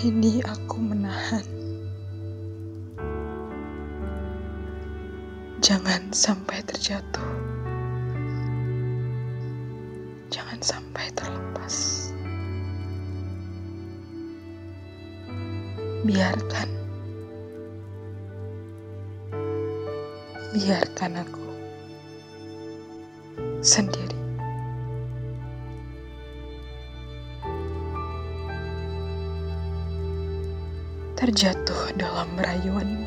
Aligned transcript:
Kini 0.00 0.40
aku 0.48 0.80
menahan. 0.80 1.44
Jangan 5.60 6.08
sampai 6.08 6.64
terjatuh. 6.64 7.30
Jangan 10.32 10.56
sampai 10.64 11.04
terlepas. 11.12 11.76
Biarkan. 16.08 16.68
Biarkan 20.56 21.12
aku 21.20 21.44
sendiri. 23.60 24.09
Terjatuh 31.20 32.00
dalam 32.00 32.32
rayuanmu. 32.32 33.04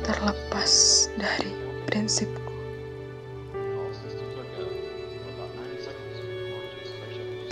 Terlepas 0.00 0.72
dari 1.20 1.52
prinsipku. 1.84 2.48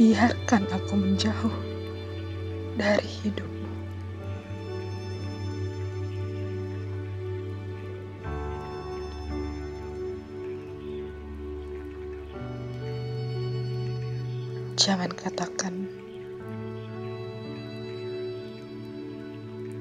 Biarkan 0.01 0.65
aku 0.73 0.95
menjauh 0.97 1.57
dari 2.81 3.05
hidupmu. 3.05 3.69
Jangan 14.81 15.13
katakan 15.13 15.85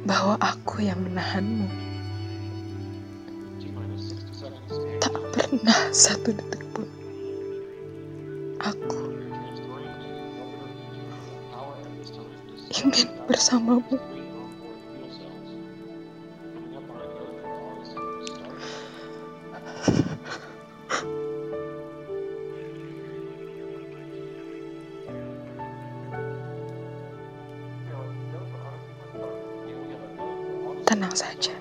bahwa 0.10 0.42
aku 0.42 0.82
yang 0.82 0.98
menahanmu. 1.06 1.70
Tak 4.98 5.14
pernah 5.38 5.80
satu 5.94 6.34
detik 6.34 6.66
pun 6.74 6.90
aku 8.58 9.06
ingin 12.74 13.10
bersamamu. 13.30 14.02
Tenang 30.90 31.14
saja. 31.14 31.54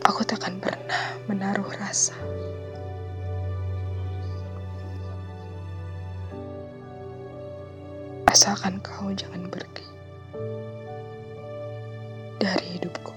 Aku 0.00 0.24
takkan 0.24 0.56
pernah 0.56 1.12
menaruh 1.28 1.68
rasa. 1.76 2.16
Asalkan 8.24 8.80
kau 8.80 9.12
jangan 9.12 9.44
pergi 9.52 9.84
dari 12.40 12.80
hidupku. 12.80 13.12